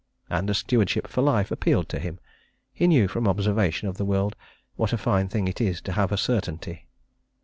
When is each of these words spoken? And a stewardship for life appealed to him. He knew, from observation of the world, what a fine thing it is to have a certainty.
And 0.31 0.49
a 0.49 0.55
stewardship 0.55 1.05
for 1.05 1.21
life 1.21 1.51
appealed 1.51 1.87
to 1.89 1.99
him. 1.99 2.19
He 2.73 2.87
knew, 2.87 3.07
from 3.07 3.27
observation 3.27 3.87
of 3.87 3.97
the 3.97 4.03
world, 4.03 4.35
what 4.75 4.93
a 4.93 4.97
fine 4.97 5.29
thing 5.29 5.47
it 5.47 5.61
is 5.61 5.79
to 5.81 5.91
have 5.91 6.11
a 6.11 6.17
certainty. 6.17 6.87